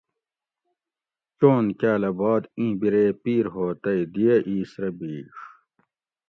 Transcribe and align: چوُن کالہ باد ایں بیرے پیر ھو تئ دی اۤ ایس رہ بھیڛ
چوُن 1.37 1.65
کالہ 1.79 2.11
باد 2.17 2.43
ایں 2.57 2.73
بیرے 2.79 3.05
پیر 3.21 3.45
ھو 3.53 3.65
تئ 3.81 4.01
دی 4.13 4.23
اۤ 4.33 4.43
ایس 4.49 4.71
رہ 4.81 4.89
بھیڛ 4.97 5.29